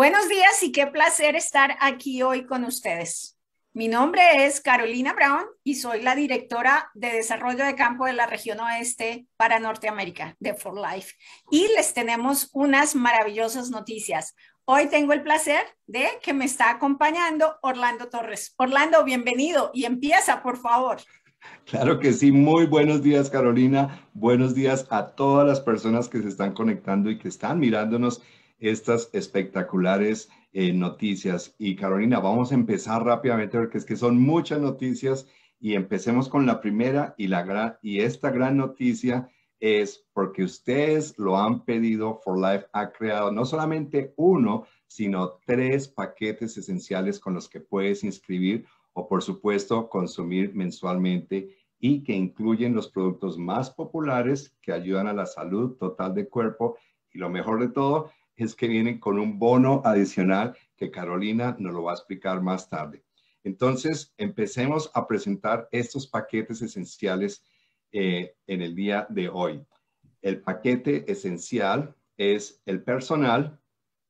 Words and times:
Buenos 0.00 0.30
días 0.30 0.62
y 0.62 0.72
qué 0.72 0.86
placer 0.86 1.36
estar 1.36 1.76
aquí 1.78 2.22
hoy 2.22 2.46
con 2.46 2.64
ustedes. 2.64 3.36
Mi 3.74 3.86
nombre 3.86 4.46
es 4.46 4.62
Carolina 4.62 5.12
Brown 5.12 5.44
y 5.62 5.74
soy 5.74 6.00
la 6.00 6.14
directora 6.14 6.90
de 6.94 7.12
desarrollo 7.12 7.66
de 7.66 7.74
campo 7.74 8.06
de 8.06 8.14
la 8.14 8.24
región 8.24 8.60
oeste 8.60 9.26
para 9.36 9.58
Norteamérica 9.60 10.36
de 10.40 10.54
For 10.54 10.72
Life. 10.74 11.16
Y 11.50 11.68
les 11.76 11.92
tenemos 11.92 12.48
unas 12.54 12.96
maravillosas 12.96 13.68
noticias. 13.68 14.34
Hoy 14.64 14.86
tengo 14.86 15.12
el 15.12 15.22
placer 15.22 15.60
de 15.86 16.08
que 16.22 16.32
me 16.32 16.46
está 16.46 16.70
acompañando 16.70 17.56
Orlando 17.60 18.08
Torres. 18.08 18.54
Orlando, 18.56 19.04
bienvenido 19.04 19.70
y 19.74 19.84
empieza, 19.84 20.42
por 20.42 20.56
favor. 20.56 20.96
Claro 21.66 21.98
que 22.00 22.14
sí, 22.14 22.32
muy 22.32 22.64
buenos 22.64 23.02
días 23.02 23.28
Carolina, 23.28 24.08
buenos 24.14 24.54
días 24.54 24.86
a 24.90 25.08
todas 25.08 25.46
las 25.46 25.60
personas 25.60 26.08
que 26.08 26.22
se 26.22 26.28
están 26.28 26.52
conectando 26.52 27.10
y 27.10 27.18
que 27.18 27.28
están 27.28 27.58
mirándonos 27.58 28.22
estas 28.60 29.10
espectaculares 29.12 30.30
eh, 30.52 30.72
noticias. 30.72 31.54
Y 31.58 31.76
Carolina, 31.76 32.20
vamos 32.20 32.52
a 32.52 32.54
empezar 32.54 33.04
rápidamente 33.04 33.58
porque 33.58 33.78
es 33.78 33.84
que 33.84 33.96
son 33.96 34.20
muchas 34.20 34.60
noticias 34.60 35.26
y 35.58 35.74
empecemos 35.74 36.28
con 36.28 36.46
la 36.46 36.60
primera 36.60 37.14
y, 37.18 37.26
la 37.26 37.42
gran, 37.42 37.76
y 37.82 38.00
esta 38.00 38.30
gran 38.30 38.56
noticia 38.56 39.30
es 39.58 40.06
porque 40.14 40.42
ustedes 40.42 41.18
lo 41.18 41.38
han 41.38 41.64
pedido, 41.64 42.20
For 42.24 42.38
Life 42.38 42.66
ha 42.72 42.92
creado 42.92 43.30
no 43.30 43.44
solamente 43.44 44.14
uno, 44.16 44.66
sino 44.86 45.38
tres 45.44 45.86
paquetes 45.88 46.56
esenciales 46.56 47.20
con 47.20 47.34
los 47.34 47.48
que 47.48 47.60
puedes 47.60 48.02
inscribir 48.02 48.64
o 48.94 49.06
por 49.06 49.22
supuesto 49.22 49.88
consumir 49.88 50.54
mensualmente 50.54 51.56
y 51.78 52.02
que 52.02 52.12
incluyen 52.12 52.74
los 52.74 52.88
productos 52.88 53.38
más 53.38 53.70
populares 53.70 54.56
que 54.62 54.72
ayudan 54.72 55.06
a 55.06 55.12
la 55.12 55.26
salud 55.26 55.76
total 55.76 56.14
del 56.14 56.28
cuerpo 56.28 56.76
y 57.12 57.18
lo 57.18 57.28
mejor 57.28 57.60
de 57.60 57.68
todo 57.68 58.10
es 58.44 58.54
que 58.54 58.68
vienen 58.68 58.98
con 58.98 59.18
un 59.18 59.38
bono 59.38 59.82
adicional 59.84 60.56
que 60.76 60.90
Carolina 60.90 61.56
nos 61.58 61.72
lo 61.72 61.84
va 61.84 61.92
a 61.92 61.94
explicar 61.94 62.42
más 62.42 62.68
tarde. 62.68 63.04
Entonces, 63.44 64.12
empecemos 64.18 64.90
a 64.94 65.06
presentar 65.06 65.68
estos 65.72 66.06
paquetes 66.06 66.62
esenciales 66.62 67.44
eh, 67.92 68.34
en 68.46 68.62
el 68.62 68.74
día 68.74 69.06
de 69.08 69.28
hoy. 69.28 69.64
El 70.22 70.42
paquete 70.42 71.10
esencial 71.10 71.94
es 72.16 72.62
el 72.66 72.82
personal. 72.82 73.58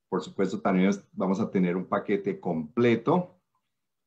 Por 0.09 0.21
supuesto, 0.21 0.59
también 0.61 0.91
vamos 1.13 1.39
a 1.39 1.49
tener 1.49 1.77
un 1.77 1.85
paquete 1.85 2.39
completo 2.39 3.37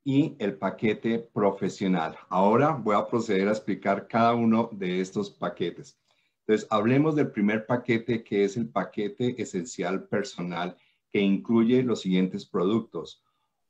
y 0.05 0.37
el 0.39 0.59
paquete 0.59 1.19
profesional. 1.19 2.17
Ahora 2.29 2.73
voy 2.73 2.95
a 2.95 3.07
proceder 3.07 3.49
a 3.49 3.53
explicar 3.53 4.07
cada 4.07 4.35
uno 4.35 4.69
de 4.73 5.01
estos 5.01 5.31
paquetes. 5.31 5.99
Entonces, 6.47 6.69
hablemos 6.71 7.17
del 7.17 7.31
primer 7.31 7.65
paquete 7.65 8.23
que 8.23 8.45
es 8.45 8.57
el 8.57 8.69
paquete 8.69 9.41
esencial 9.41 10.07
personal 10.09 10.77
que 11.11 11.21
incluye 11.21 11.83
los 11.83 12.03
siguientes 12.03 12.45
productos. 12.45 13.23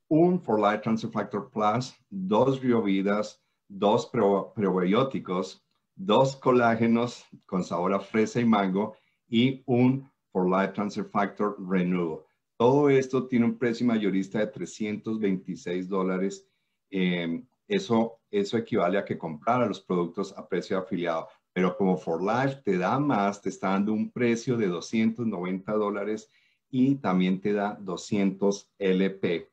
Un 0.09 0.41
For 0.41 0.59
Life 0.59 0.79
Transfer 0.79 1.09
Factor 1.09 1.49
Plus, 1.49 1.95
dos 2.09 2.61
riovidas, 2.61 3.41
dos 3.69 4.07
probióticos, 4.07 5.63
dos 5.95 6.35
colágenos 6.35 7.25
con 7.45 7.63
sabor 7.63 7.93
a 7.93 7.99
fresa 7.99 8.41
y 8.41 8.45
mango 8.45 8.95
y 9.27 9.63
un 9.65 10.11
For 10.31 10.45
Life 10.45 10.73
Transfer 10.73 11.05
Factor 11.05 11.55
Renewal. 11.65 12.19
Todo 12.57 12.89
esto 12.89 13.27
tiene 13.27 13.45
un 13.45 13.57
precio 13.57 13.85
mayorista 13.85 14.39
de 14.39 14.47
326 14.47 15.87
dólares. 15.87 16.45
Eh, 16.89 17.41
eso, 17.67 18.19
eso 18.29 18.57
equivale 18.57 18.97
a 18.97 19.05
que 19.05 19.17
comprar 19.17 19.67
los 19.67 19.79
productos 19.79 20.33
a 20.37 20.47
precio 20.47 20.77
afiliado. 20.77 21.27
Pero 21.55 21.77
como 21.77 21.95
For 21.95 22.21
Life 22.21 22.63
te 22.65 22.77
da 22.77 22.99
más, 22.99 23.41
te 23.41 23.47
está 23.47 23.69
dando 23.69 23.93
un 23.93 24.11
precio 24.11 24.57
de 24.57 24.67
290 24.67 25.71
dólares 25.71 26.29
y 26.69 26.95
también 26.95 27.39
te 27.39 27.53
da 27.53 27.77
200 27.79 28.73
LP. 28.77 29.49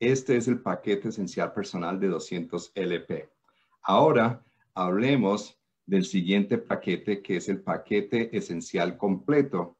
Este 0.00 0.38
es 0.38 0.48
el 0.48 0.62
paquete 0.62 1.10
esencial 1.10 1.52
personal 1.52 2.00
de 2.00 2.08
200 2.08 2.72
LP. 2.74 3.28
Ahora 3.82 4.42
hablemos 4.72 5.60
del 5.84 6.06
siguiente 6.06 6.56
paquete 6.56 7.20
que 7.20 7.36
es 7.36 7.50
el 7.50 7.60
paquete 7.60 8.34
esencial 8.34 8.96
completo. 8.96 9.76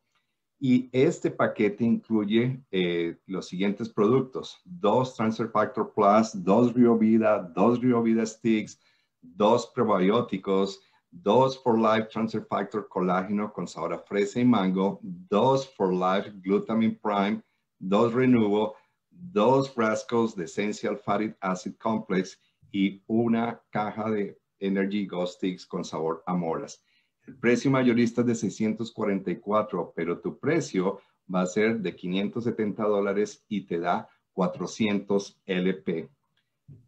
Y 0.60 0.90
este 0.92 1.30
paquete 1.30 1.84
incluye 1.84 2.62
eh, 2.70 3.16
los 3.24 3.46
siguientes 3.48 3.88
productos. 3.88 4.60
Dos 4.66 5.16
Transfer 5.16 5.48
Factor 5.48 5.94
Plus, 5.94 6.32
dos 6.44 6.74
Rio 6.74 6.98
Vida, 6.98 7.38
dos 7.38 7.80
Rio 7.80 8.02
Vida 8.02 8.26
Sticks, 8.26 8.78
dos 9.22 9.72
probióticos, 9.74 10.82
dos 11.12 11.62
For 11.62 11.78
Life 11.78 12.08
Transfer 12.10 12.44
Factor 12.44 12.88
Colágeno 12.88 13.52
con 13.52 13.68
sabor 13.68 13.92
a 13.92 13.98
fresa 13.98 14.40
y 14.40 14.44
mango, 14.44 14.98
dos 15.02 15.68
For 15.74 15.92
Life 15.92 16.32
Glutamine 16.42 16.98
Prime, 17.00 17.42
dos 17.78 18.12
Renuvo, 18.14 18.74
dos 19.10 19.70
frascos 19.70 20.34
de 20.34 20.44
Essential 20.44 20.96
Fatty 20.96 21.34
Acid 21.40 21.74
Complex 21.76 22.40
y 22.72 23.02
una 23.06 23.60
caja 23.70 24.10
de 24.10 24.40
Energy 24.58 25.06
Ghost 25.06 25.36
Sticks 25.36 25.66
con 25.66 25.84
sabor 25.84 26.22
a 26.26 26.34
moras. 26.34 26.82
El 27.26 27.36
precio 27.36 27.70
mayorista 27.70 28.22
es 28.22 28.26
de 28.26 28.34
644, 28.34 29.92
pero 29.94 30.18
tu 30.18 30.38
precio 30.38 31.00
va 31.32 31.42
a 31.42 31.46
ser 31.46 31.80
de 31.80 31.94
570 31.94 32.82
dólares 32.82 33.44
y 33.48 33.66
te 33.66 33.78
da 33.78 34.08
400 34.32 35.40
LP. 35.46 36.08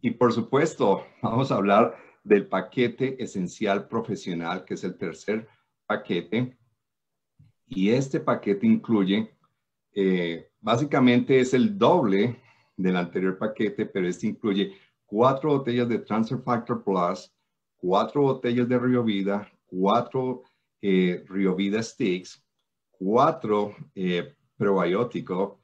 Y 0.01 0.11
por 0.11 0.33
supuesto, 0.33 1.05
vamos 1.21 1.51
a 1.51 1.55
hablar 1.55 1.95
del 2.25 2.47
paquete 2.47 3.21
esencial 3.23 3.87
profesional, 3.87 4.65
que 4.65 4.73
es 4.73 4.83
el 4.83 4.97
tercer 4.97 5.47
paquete. 5.85 6.57
Y 7.67 7.91
este 7.91 8.19
paquete 8.19 8.65
incluye, 8.65 9.31
eh, 9.93 10.49
básicamente 10.59 11.39
es 11.39 11.53
el 11.53 11.77
doble 11.77 12.41
del 12.75 12.97
anterior 12.97 13.37
paquete, 13.37 13.85
pero 13.85 14.07
este 14.07 14.27
incluye 14.27 14.75
cuatro 15.05 15.51
botellas 15.51 15.87
de 15.87 15.99
Transfer 15.99 16.39
Factor 16.39 16.83
Plus, 16.83 17.31
cuatro 17.77 18.23
botellas 18.23 18.67
de 18.67 18.79
Rio 18.79 19.03
Vida, 19.03 19.47
cuatro 19.65 20.41
eh, 20.81 21.23
Rio 21.29 21.55
Vida 21.55 21.81
Sticks, 21.83 22.43
cuatro 22.89 23.75
eh, 23.93 24.33
probióticos, 24.57 25.59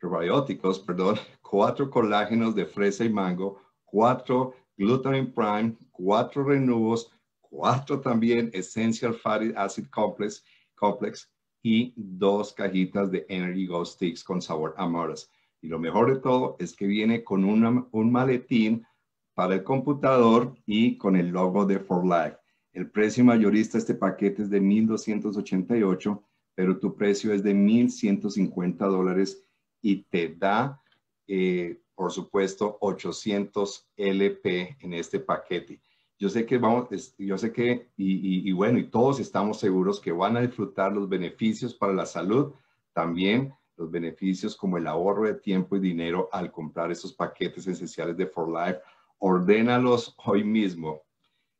probióticos, 0.00 0.80
perdón, 0.80 1.16
cuatro 1.42 1.90
colágenos 1.90 2.54
de 2.54 2.64
fresa 2.64 3.04
y 3.04 3.10
mango, 3.10 3.60
cuatro 3.84 4.54
Glutamine 4.78 5.32
Prime, 5.32 5.76
cuatro 5.90 6.44
renuevos, 6.44 7.10
cuatro 7.40 8.00
también 8.00 8.50
Essential 8.54 9.12
Fatty 9.12 9.52
Acid 9.56 9.86
Complex, 9.90 10.44
Complex 10.76 11.30
y 11.62 11.92
dos 11.96 12.52
cajitas 12.52 13.10
de 13.10 13.26
Energy 13.28 13.66
Go 13.66 13.84
Sticks 13.84 14.22
con 14.22 14.40
sabor 14.40 14.74
a 14.78 14.86
moras. 14.86 15.30
Y 15.60 15.66
lo 15.66 15.80
mejor 15.80 16.14
de 16.14 16.20
todo 16.20 16.56
es 16.60 16.76
que 16.76 16.86
viene 16.86 17.24
con 17.24 17.44
un 17.44 18.12
maletín 18.12 18.86
para 19.34 19.54
el 19.54 19.64
computador 19.64 20.54
y 20.66 20.96
con 20.96 21.16
el 21.16 21.28
logo 21.28 21.66
de 21.66 21.80
For 21.80 22.04
Life. 22.04 22.38
El 22.72 22.90
precio 22.90 23.24
mayorista 23.24 23.76
de 23.76 23.80
este 23.80 23.94
paquete 23.94 24.42
es 24.42 24.50
de 24.50 24.60
1,288, 24.60 26.22
pero 26.54 26.78
tu 26.78 26.94
precio 26.96 27.32
es 27.32 27.42
de 27.42 27.54
1,150 27.54 28.86
dólares 28.86 29.44
y 29.82 30.04
te 30.04 30.34
da 30.34 30.80
eh, 31.26 31.80
por 31.98 32.12
supuesto, 32.12 32.78
800 32.80 33.88
LP 33.96 34.76
en 34.78 34.94
este 34.94 35.18
paquete. 35.18 35.80
Yo 36.16 36.28
sé 36.28 36.46
que 36.46 36.56
vamos, 36.56 36.86
yo 37.18 37.36
sé 37.36 37.52
que, 37.52 37.88
y, 37.96 38.52
bueno, 38.52 38.78
y 38.78 38.84
todos 38.84 39.18
estamos 39.18 39.58
seguros 39.58 39.98
que 39.98 40.12
van 40.12 40.36
a 40.36 40.42
disfrutar 40.42 40.92
los 40.92 41.08
beneficios 41.08 41.74
para 41.74 41.92
la 41.92 42.06
salud, 42.06 42.52
también 42.92 43.52
los 43.76 43.90
beneficios 43.90 44.54
como 44.54 44.78
el 44.78 44.86
ahorro 44.86 45.26
de 45.26 45.34
tiempo 45.34 45.74
y 45.74 45.80
dinero 45.80 46.28
al 46.30 46.52
comprar 46.52 46.92
esos 46.92 47.12
paquetes 47.12 47.66
esenciales 47.66 48.16
de 48.16 48.28
For 48.28 48.48
Life. 48.48 48.78
Ordénalos 49.18 50.14
hoy 50.24 50.44
mismo. 50.44 51.02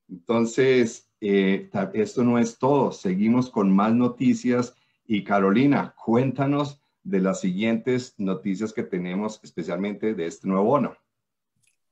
Entonces, 0.09 1.11
eh, 1.21 1.69
esto 1.95 2.23
no 2.23 2.39
es 2.39 2.57
todo. 2.61 2.93
Seguimos 2.93 3.51
con 3.51 3.75
más 3.75 3.93
noticias. 3.93 4.73
Y 5.05 5.25
Carolina, 5.25 5.97
cuéntanos 6.05 6.81
de 7.03 7.21
las 7.21 7.41
siguientes 7.41 8.15
noticias 8.19 8.73
que 8.73 8.83
tenemos, 8.83 9.41
especialmente 9.43 10.15
de 10.15 10.27
este 10.27 10.49
nuevo 10.49 10.65
bono. 10.65 10.97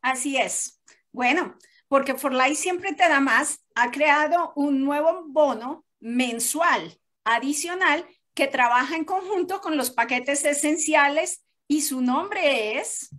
Así 0.01 0.37
es. 0.37 0.81
Bueno, 1.13 1.57
porque 1.89 2.15
Forlight 2.15 2.57
siempre 2.57 2.95
te 2.95 3.09
da 3.09 3.21
más, 3.21 3.65
ha 3.75 3.91
creado 3.91 4.53
un 4.57 4.85
nuevo 4.85 5.25
bono 5.27 5.85
mensual 6.01 6.99
adicional 7.25 8.07
que 8.35 8.47
trabaja 8.47 8.97
en 8.97 9.05
conjunto 9.05 9.61
con 9.61 9.77
los 9.77 9.91
paquetes 9.91 10.45
esenciales 10.45 11.45
y 11.67 11.83
su 11.83 12.01
nombre 12.01 12.79
es 12.79 13.11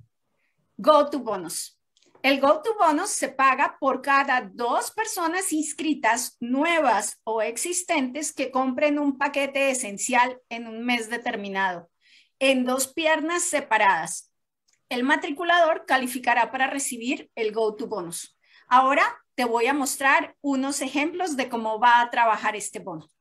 Go 0.78 1.10
to 1.10 1.20
Bonus. 1.20 1.77
El 2.24 2.42
Go 2.42 2.62
to 2.62 2.76
Bonus 2.80 3.12
se 3.12 3.30
paga 3.30 3.78
por 3.80 4.02
cada 4.02 4.42
dos 4.42 4.92
personas 4.92 5.54
inscritas 5.54 6.36
nuevas 6.40 7.20
o 7.24 7.42
existentes 7.42 8.34
que 8.34 8.50
compren 8.50 8.98
un 8.98 9.18
paquete 9.18 9.70
esencial 9.70 10.42
en 10.50 10.68
un 10.68 10.84
mes 10.84 11.10
determinado, 11.10 11.90
en 12.40 12.66
dos 12.66 12.88
piernas 12.88 13.44
separadas. 13.44 14.32
El 14.90 15.04
matriculador 15.04 15.86
calificará 15.86 16.52
para 16.52 16.68
recibir 16.68 17.30
el 17.36 17.52
Go 17.52 17.76
to 17.76 17.88
Bonus. 17.88 18.38
Ahora 18.68 19.04
te 19.36 19.46
voy 19.46 19.68
a 19.68 19.74
mostrar 19.74 20.36
unos 20.42 20.82
ejemplos 20.82 21.38
de 21.38 21.50
cómo 21.50 21.80
va 21.80 22.02
a 22.02 22.10
trabajar 22.10 22.56
este 22.56 22.80
bono. 22.80 23.12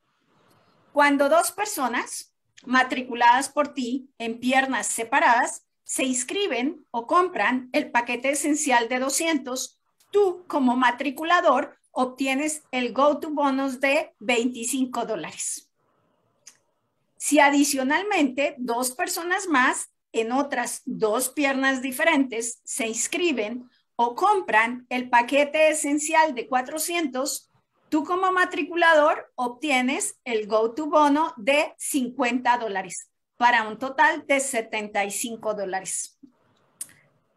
Cuando 0.93 1.29
dos 1.29 1.53
personas 1.53 2.35
matriculadas 2.65 3.51
por 3.51 3.75
ti 3.75 4.09
en 4.17 4.41
piernas 4.41 4.87
separadas 4.87 5.67
se 5.87 6.03
inscriben 6.03 6.85
o 6.91 7.07
compran 7.07 7.71
el 7.73 7.93
paquete 7.93 8.31
esencial 8.31 8.89
de 8.89 8.99
200, 8.99 9.81
tú 10.11 10.45
como 10.49 10.77
matriculador 10.77 11.79
obtienes 11.93 12.65
el 12.73 12.93
go-to 12.93 13.31
bonus 13.31 13.81
de 13.81 14.13
25 14.19 15.07
dólares. 15.07 15.71
Si 17.17 17.39
adicionalmente 17.39 18.57
dos 18.59 18.91
personas 18.91 19.47
más 19.47 19.89
en 20.13 20.33
otras 20.33 20.83
dos 20.87 21.29
piernas 21.29 21.83
diferentes 21.83 22.61
se 22.65 22.89
inscriben 22.89 23.71
o 23.95 24.17
compran 24.17 24.87
el 24.91 25.09
paquete 25.09 25.69
esencial 25.69 26.35
de 26.35 26.49
400, 26.49 27.49
tú 27.91 28.03
como 28.03 28.33
matriculador 28.33 29.33
obtienes 29.37 30.19
el 30.25 30.49
go-to 30.49 30.87
bono 30.87 31.33
de 31.37 31.75
50 31.79 32.59
dólares 32.59 33.09
para 33.37 33.69
un 33.69 33.79
total 33.79 34.27
de 34.27 34.41
75 34.41 35.55
dólares. 35.55 36.19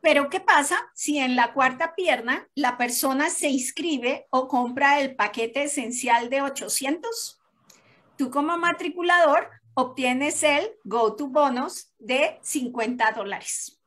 Pero 0.02 0.30
¿qué 0.30 0.40
pasa 0.40 0.90
si 0.94 1.20
en 1.20 1.36
la 1.36 1.54
cuarta 1.54 1.94
pierna 1.94 2.48
la 2.56 2.78
persona 2.78 3.30
se 3.30 3.50
inscribe 3.50 4.28
o 4.30 4.48
compra 4.48 5.02
el 5.02 5.16
paquete 5.16 5.64
esencial 5.64 6.30
de 6.30 6.42
800? 6.42 7.40
Tú 8.18 8.32
como 8.32 8.58
matriculador 8.58 9.50
obtienes 9.74 10.44
el 10.44 10.72
Go 10.84 11.16
to 11.16 11.28
Bonus 11.28 11.94
de 12.00 12.40
50 12.42 13.12
dólares. 13.12 13.80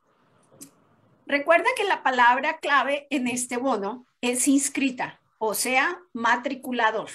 Recuerda 1.25 1.65
que 1.75 1.83
la 1.83 2.03
palabra 2.03 2.59
clave 2.59 3.07
en 3.09 3.27
este 3.27 3.57
bono 3.57 4.05
es 4.21 4.47
inscrita, 4.47 5.21
o 5.39 5.53
sea, 5.53 5.99
matriculador. 6.11 7.09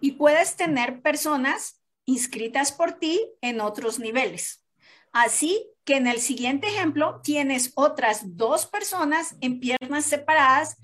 Y 0.00 0.12
puedes 0.12 0.56
tener 0.56 1.02
personas 1.02 1.82
inscritas 2.06 2.72
por 2.72 2.92
ti 2.92 3.20
en 3.42 3.60
otros 3.60 3.98
niveles. 3.98 4.64
Así 5.12 5.70
que 5.84 5.96
en 5.96 6.06
el 6.06 6.20
siguiente 6.20 6.68
ejemplo 6.68 7.20
tienes 7.22 7.72
otras 7.74 8.36
dos 8.36 8.66
personas 8.66 9.36
en 9.40 9.60
piernas 9.60 10.04
separadas 10.06 10.76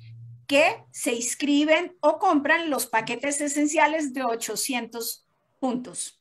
que 0.46 0.84
se 0.90 1.14
inscriben 1.14 1.96
o 2.00 2.18
compran 2.18 2.68
los 2.68 2.86
paquetes 2.86 3.40
esenciales 3.40 4.12
de 4.12 4.24
800 4.24 5.26
puntos. 5.60 6.20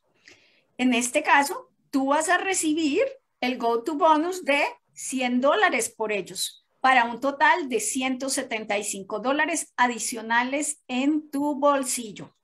En 0.78 0.94
este 0.94 1.22
caso, 1.22 1.70
tú 1.90 2.06
vas 2.06 2.28
a 2.28 2.38
recibir 2.38 3.02
el 3.40 3.58
Go 3.58 3.82
to 3.82 3.96
Bonus 3.96 4.44
de 4.44 4.62
100 4.94 5.40
dólares 5.40 5.92
por 5.94 6.12
ellos 6.12 6.66
para 6.80 7.04
un 7.04 7.20
total 7.20 7.68
de 7.68 7.78
175 7.78 9.20
dólares 9.20 9.72
adicionales 9.76 10.82
en 10.88 11.30
tu 11.30 11.54
bolsillo. 11.54 12.34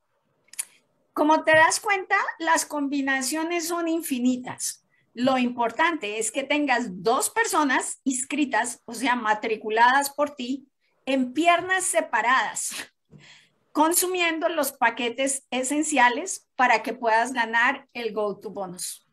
Como 1.19 1.43
te 1.43 1.51
das 1.51 1.81
cuenta, 1.81 2.15
las 2.37 2.65
combinaciones 2.65 3.67
son 3.67 3.89
infinitas. 3.89 4.87
Lo 5.13 5.37
importante 5.37 6.17
es 6.17 6.31
que 6.31 6.43
tengas 6.43 7.03
dos 7.03 7.29
personas 7.29 7.99
inscritas, 8.05 8.81
o 8.85 8.93
sea, 8.93 9.17
matriculadas 9.17 10.11
por 10.11 10.29
ti, 10.29 10.69
en 11.05 11.33
piernas 11.33 11.83
separadas, 11.83 12.71
consumiendo 13.73 14.47
los 14.47 14.71
paquetes 14.71 15.45
esenciales 15.51 16.47
para 16.55 16.83
que 16.83 16.93
puedas 16.93 17.33
ganar 17.33 17.89
el 17.91 18.13
Go 18.13 18.39
to 18.39 18.51
Bonus. 18.51 19.05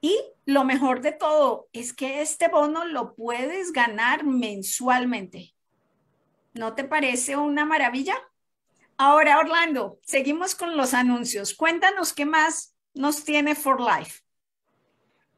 Y 0.00 0.16
lo 0.44 0.62
mejor 0.62 1.00
de 1.00 1.10
todo 1.10 1.66
es 1.72 1.92
que 1.92 2.22
este 2.22 2.46
bono 2.46 2.84
lo 2.84 3.16
puedes 3.16 3.72
ganar 3.72 4.22
mensualmente. 4.22 5.56
¿No 6.54 6.76
te 6.76 6.84
parece 6.84 7.36
una 7.36 7.64
maravilla? 7.64 8.14
Ahora, 8.96 9.38
Orlando, 9.38 9.98
seguimos 10.02 10.54
con 10.54 10.76
los 10.76 10.94
anuncios. 10.94 11.54
Cuéntanos 11.54 12.12
qué 12.12 12.26
más 12.26 12.76
nos 12.94 13.24
tiene 13.24 13.54
For 13.54 13.80
Life. 13.80 14.20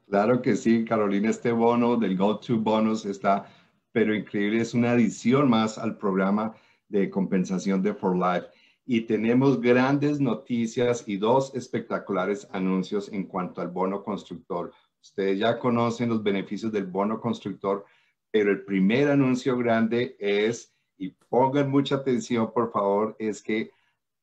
Claro 0.09 0.43
que 0.43 0.55
sí, 0.55 0.85
Carolina, 0.85 1.31
este 1.31 1.51
bono 1.51 1.97
del 1.97 2.17
Go 2.17 2.39
to 2.39 2.59
Bonus 2.59 3.07
está, 3.07 3.47
pero 3.91 4.15
increíble, 4.15 4.61
es 4.61 4.75
una 4.75 4.93
adición 4.93 5.49
más 5.49 5.79
al 5.79 5.97
programa 5.97 6.55
de 6.89 7.09
compensación 7.09 7.83
de 7.83 7.95
For 7.95 8.15
Life. 8.15 8.49
Y 8.87 9.03
tenemos 9.03 9.61
grandes 9.61 10.21
noticias 10.21 11.05
y 11.07 11.17
dos 11.17 11.55
espectaculares 11.55 12.47
anuncios 12.53 13.09
en 13.11 13.25
cuanto 13.25 13.63
al 13.63 13.69
bono 13.69 14.05
constructor. 14.05 14.73
Ustedes 15.01 15.39
ya 15.39 15.59
conocen 15.59 16.11
los 16.11 16.23
beneficios 16.23 16.71
del 16.71 16.85
bono 16.85 17.19
constructor, 17.19 17.87
pero 18.31 18.51
el 18.51 18.65
primer 18.65 19.09
anuncio 19.09 19.57
grande 19.57 20.17
es, 20.19 20.74
y 20.97 21.11
pongan 21.29 21.71
mucha 21.71 21.97
atención 21.97 22.53
por 22.53 22.71
favor, 22.71 23.17
es 23.19 23.43
que 23.43 23.71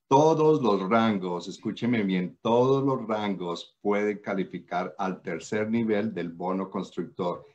todos 0.07 0.61
los 0.61 0.89
rangos, 0.89 1.47
escúcheme 1.47 2.03
bien, 2.03 2.37
todos 2.41 2.83
los 2.83 3.07
rangos 3.07 3.77
pueden 3.81 4.19
calificar 4.19 4.93
al 4.97 5.21
tercer 5.21 5.69
nivel 5.69 6.13
del 6.13 6.29
bono 6.29 6.69
constructor. 6.69 7.45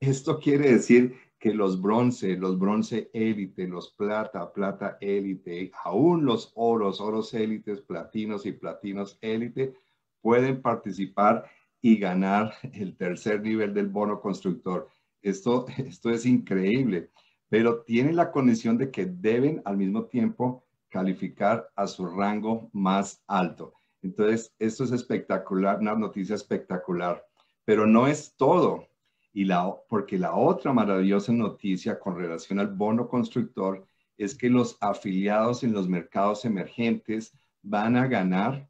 Esto 0.00 0.38
quiere 0.38 0.72
decir 0.72 1.16
que 1.38 1.54
los 1.54 1.80
bronce, 1.80 2.36
los 2.36 2.58
bronce 2.58 3.10
élite, 3.12 3.66
los 3.66 3.90
plata, 3.92 4.52
plata 4.52 4.98
élite, 5.00 5.70
aún 5.82 6.24
los 6.24 6.52
oros, 6.54 7.00
oros 7.00 7.32
élites, 7.34 7.80
platinos 7.80 8.44
y 8.46 8.52
platinos 8.52 9.18
élite 9.20 9.74
pueden 10.20 10.62
participar 10.62 11.44
y 11.80 11.98
ganar 11.98 12.54
el 12.72 12.96
tercer 12.96 13.42
nivel 13.42 13.74
del 13.74 13.88
bono 13.88 14.20
constructor. 14.20 14.88
Esto, 15.20 15.66
esto 15.78 16.10
es 16.10 16.26
increíble, 16.26 17.10
pero 17.54 17.84
tiene 17.84 18.12
la 18.12 18.32
condición 18.32 18.76
de 18.78 18.90
que 18.90 19.06
deben 19.06 19.62
al 19.64 19.76
mismo 19.76 20.06
tiempo 20.06 20.64
calificar 20.88 21.70
a 21.76 21.86
su 21.86 22.04
rango 22.04 22.68
más 22.72 23.22
alto. 23.28 23.74
Entonces, 24.02 24.52
esto 24.58 24.82
es 24.82 24.90
espectacular, 24.90 25.78
una 25.78 25.94
noticia 25.94 26.34
espectacular, 26.34 27.24
pero 27.64 27.86
no 27.86 28.08
es 28.08 28.34
todo. 28.36 28.88
Y 29.32 29.44
la, 29.44 29.72
porque 29.88 30.18
la 30.18 30.34
otra 30.34 30.72
maravillosa 30.72 31.32
noticia 31.32 32.00
con 32.00 32.16
relación 32.16 32.58
al 32.58 32.74
bono 32.74 33.06
constructor 33.06 33.86
es 34.16 34.36
que 34.36 34.50
los 34.50 34.76
afiliados 34.80 35.62
en 35.62 35.74
los 35.74 35.88
mercados 35.88 36.44
emergentes 36.44 37.38
van 37.62 37.94
a 37.96 38.08
ganar 38.08 38.68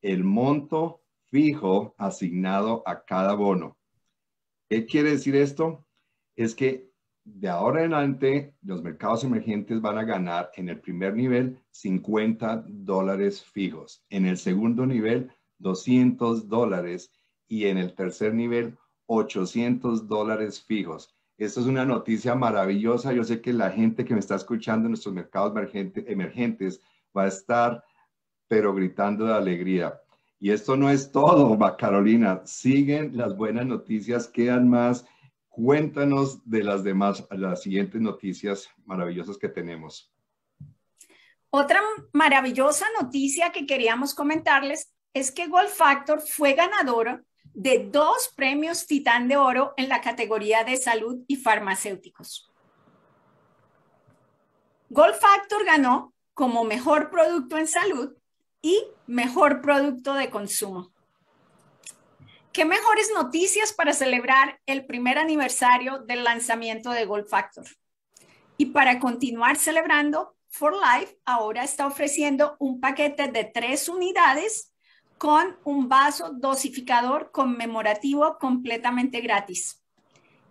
el 0.00 0.24
monto 0.24 1.02
fijo 1.26 1.94
asignado 1.98 2.82
a 2.86 3.04
cada 3.04 3.34
bono. 3.34 3.76
¿Qué 4.70 4.86
quiere 4.86 5.10
decir 5.10 5.36
esto? 5.36 5.84
Es 6.34 6.54
que 6.54 6.91
de 7.24 7.48
ahora 7.48 7.84
en 7.84 7.94
adelante, 7.94 8.54
los 8.62 8.82
mercados 8.82 9.22
emergentes 9.22 9.80
van 9.80 9.98
a 9.98 10.04
ganar 10.04 10.50
en 10.56 10.68
el 10.68 10.80
primer 10.80 11.14
nivel 11.14 11.58
50 11.70 12.64
dólares 12.66 13.44
fijos, 13.44 14.04
en 14.10 14.26
el 14.26 14.36
segundo 14.36 14.86
nivel 14.86 15.30
200 15.58 16.48
dólares 16.48 17.12
y 17.46 17.66
en 17.66 17.78
el 17.78 17.94
tercer 17.94 18.34
nivel 18.34 18.76
800 19.06 20.08
dólares 20.08 20.62
fijos. 20.62 21.14
Esto 21.38 21.60
es 21.60 21.66
una 21.66 21.84
noticia 21.84 22.34
maravillosa. 22.34 23.12
Yo 23.12 23.24
sé 23.24 23.40
que 23.40 23.52
la 23.52 23.70
gente 23.70 24.04
que 24.04 24.14
me 24.14 24.20
está 24.20 24.36
escuchando 24.36 24.86
en 24.86 24.92
nuestros 24.92 25.14
mercados 25.14 25.52
emergentes 26.06 26.80
va 27.16 27.24
a 27.24 27.28
estar, 27.28 27.84
pero 28.48 28.74
gritando 28.74 29.26
de 29.26 29.34
alegría. 29.34 30.00
Y 30.40 30.50
esto 30.50 30.76
no 30.76 30.90
es 30.90 31.12
todo, 31.12 31.56
Carolina. 31.76 32.42
Siguen 32.44 33.16
las 33.16 33.36
buenas 33.36 33.66
noticias, 33.66 34.26
quedan 34.26 34.68
más 34.68 35.06
Cuéntanos 35.52 36.40
de 36.48 36.64
las 36.64 36.82
demás, 36.82 37.26
las 37.30 37.60
siguientes 37.60 38.00
noticias 38.00 38.70
maravillosas 38.86 39.36
que 39.36 39.50
tenemos. 39.50 40.10
Otra 41.50 41.78
maravillosa 42.14 42.86
noticia 42.98 43.52
que 43.52 43.66
queríamos 43.66 44.14
comentarles 44.14 44.94
es 45.12 45.30
que 45.30 45.48
Gold 45.48 45.68
Factor 45.68 46.22
fue 46.22 46.54
ganador 46.54 47.26
de 47.52 47.86
dos 47.92 48.32
premios 48.34 48.86
Titán 48.86 49.28
de 49.28 49.36
Oro 49.36 49.74
en 49.76 49.90
la 49.90 50.00
categoría 50.00 50.64
de 50.64 50.78
salud 50.78 51.22
y 51.28 51.36
farmacéuticos. 51.36 52.50
Gold 54.88 55.16
Factor 55.16 55.66
ganó 55.66 56.14
como 56.32 56.64
mejor 56.64 57.10
producto 57.10 57.58
en 57.58 57.68
salud 57.68 58.14
y 58.62 58.82
mejor 59.06 59.60
producto 59.60 60.14
de 60.14 60.30
consumo. 60.30 60.94
¿Qué 62.52 62.66
mejores 62.66 63.10
noticias 63.14 63.72
para 63.72 63.94
celebrar 63.94 64.60
el 64.66 64.84
primer 64.84 65.16
aniversario 65.16 66.00
del 66.00 66.22
lanzamiento 66.22 66.90
de 66.90 67.06
Gold 67.06 67.26
Factor? 67.26 67.64
Y 68.58 68.66
para 68.66 69.00
continuar 69.00 69.56
celebrando, 69.56 70.36
For 70.50 70.74
Life 70.74 71.16
ahora 71.24 71.64
está 71.64 71.86
ofreciendo 71.86 72.56
un 72.58 72.78
paquete 72.78 73.28
de 73.28 73.44
tres 73.44 73.88
unidades 73.88 74.74
con 75.16 75.56
un 75.64 75.88
vaso 75.88 76.30
dosificador 76.34 77.30
conmemorativo 77.32 78.36
completamente 78.38 79.22
gratis. 79.22 79.82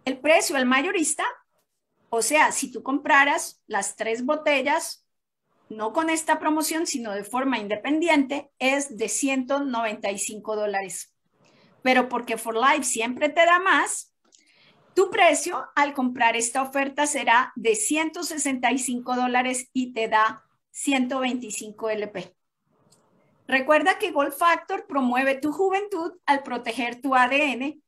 El 0.04 0.18
precio 0.18 0.56
al 0.56 0.66
mayorista, 0.66 1.26
o 2.10 2.24
sea, 2.24 2.52
si 2.52 2.72
tú 2.72 2.82
compraras 2.82 3.62
las 3.68 3.96
tres 3.96 4.26
botellas, 4.26 5.06
no 5.70 5.94
con 5.94 6.10
esta 6.10 6.40
promoción, 6.40 6.88
sino 6.88 7.12
de 7.12 7.24
forma 7.24 7.60
independiente, 7.60 8.50
es 8.58 8.98
de 8.98 9.08
195 9.08 10.56
dólares 10.56 11.11
pero 11.82 12.10
porque 12.10 12.38
For 12.38 12.56
Life 12.56 12.84
siempre 12.84 13.30
te 13.30 13.46
da 13.46 13.60
más, 13.60 14.14
tu 14.94 15.10
precio 15.10 15.70
al 15.76 15.94
comprar 15.94 16.36
esta 16.36 16.62
oferta 16.62 17.08
será 17.08 17.54
de 17.56 17.76
165 17.76 19.16
dólares 19.16 19.70
y 19.74 19.94
te 19.94 20.08
da 20.08 20.44
125 20.72 21.90
LP. 21.90 22.36
Recuerda 23.48 23.98
que 23.98 24.12
Gold 24.12 24.34
Factor 24.34 24.86
promueve 24.88 25.36
tu 25.36 25.52
juventud 25.52 26.14
al 26.26 26.44
proteger 26.44 27.02
tu 27.02 27.16
ADN, 27.16 27.82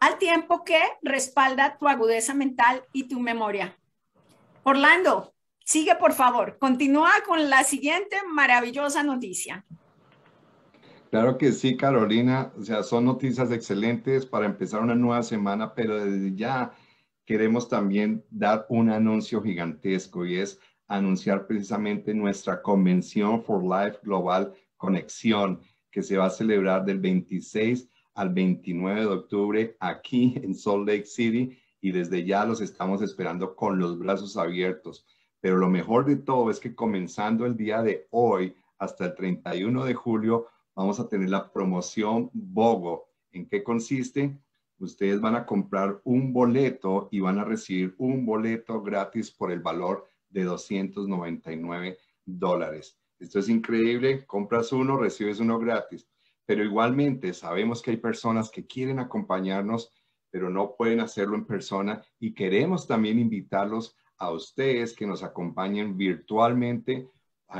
al 0.00 0.18
tiempo 0.18 0.64
que 0.64 0.80
respalda 1.02 1.76
tu 1.78 1.88
agudeza 1.88 2.34
mental 2.34 2.84
y 2.92 3.04
tu 3.04 3.20
memoria. 3.20 3.76
Orlando, 4.62 5.34
sigue 5.64 5.94
por 5.96 6.12
favor, 6.12 6.58
continúa 6.58 7.10
con 7.26 7.50
la 7.50 7.64
siguiente 7.64 8.16
maravillosa 8.26 9.02
noticia. 9.02 9.64
Claro 11.10 11.38
que 11.38 11.50
sí, 11.50 11.76
Carolina. 11.76 12.52
O 12.56 12.62
sea, 12.62 12.84
son 12.84 13.04
noticias 13.04 13.50
excelentes 13.50 14.24
para 14.24 14.46
empezar 14.46 14.80
una 14.80 14.94
nueva 14.94 15.24
semana, 15.24 15.74
pero 15.74 16.04
desde 16.04 16.36
ya 16.36 16.72
queremos 17.24 17.68
también 17.68 18.24
dar 18.30 18.64
un 18.68 18.90
anuncio 18.90 19.42
gigantesco 19.42 20.24
y 20.24 20.36
es 20.36 20.60
anunciar 20.86 21.48
precisamente 21.48 22.14
nuestra 22.14 22.62
convención 22.62 23.42
for 23.42 23.60
Life 23.62 23.98
Global 24.04 24.52
Conexión, 24.76 25.60
que 25.90 26.04
se 26.04 26.16
va 26.16 26.26
a 26.26 26.30
celebrar 26.30 26.84
del 26.84 27.00
26 27.00 27.88
al 28.14 28.30
29 28.32 29.00
de 29.00 29.06
octubre 29.06 29.76
aquí 29.80 30.34
en 30.42 30.54
Salt 30.54 30.86
Lake 30.86 31.06
City 31.06 31.58
y 31.80 31.90
desde 31.90 32.24
ya 32.24 32.44
los 32.44 32.60
estamos 32.60 33.02
esperando 33.02 33.56
con 33.56 33.80
los 33.80 33.98
brazos 33.98 34.36
abiertos. 34.36 35.04
Pero 35.40 35.56
lo 35.56 35.68
mejor 35.68 36.04
de 36.04 36.16
todo 36.16 36.50
es 36.50 36.60
que 36.60 36.74
comenzando 36.76 37.46
el 37.46 37.56
día 37.56 37.82
de 37.82 38.06
hoy 38.10 38.54
hasta 38.78 39.06
el 39.06 39.14
31 39.14 39.84
de 39.84 39.94
julio, 39.94 40.46
vamos 40.80 40.98
a 40.98 41.06
tener 41.06 41.28
la 41.28 41.52
promoción 41.52 42.30
BOGO. 42.32 43.10
¿En 43.32 43.46
qué 43.46 43.62
consiste? 43.62 44.38
Ustedes 44.78 45.20
van 45.20 45.36
a 45.36 45.44
comprar 45.44 46.00
un 46.04 46.32
boleto 46.32 47.10
y 47.12 47.20
van 47.20 47.38
a 47.38 47.44
recibir 47.44 47.94
un 47.98 48.24
boleto 48.24 48.80
gratis 48.82 49.30
por 49.30 49.52
el 49.52 49.60
valor 49.60 50.06
de 50.30 50.44
299 50.44 51.98
dólares. 52.24 52.98
Esto 53.18 53.40
es 53.40 53.50
increíble. 53.50 54.24
Compras 54.24 54.72
uno, 54.72 54.96
recibes 54.96 55.38
uno 55.38 55.58
gratis. 55.58 56.08
Pero 56.46 56.64
igualmente 56.64 57.34
sabemos 57.34 57.82
que 57.82 57.90
hay 57.90 57.98
personas 57.98 58.48
que 58.50 58.66
quieren 58.66 59.00
acompañarnos, 59.00 59.92
pero 60.30 60.48
no 60.48 60.76
pueden 60.76 61.00
hacerlo 61.00 61.36
en 61.36 61.44
persona 61.44 62.02
y 62.18 62.32
queremos 62.32 62.86
también 62.86 63.18
invitarlos 63.18 63.98
a 64.16 64.30
ustedes 64.30 64.94
que 64.94 65.06
nos 65.06 65.22
acompañen 65.22 65.98
virtualmente 65.98 67.06